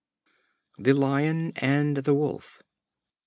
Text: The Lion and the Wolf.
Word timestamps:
The 0.79 0.93
Lion 0.93 1.53
and 1.57 1.97
the 1.97 2.15
Wolf. 2.15 2.63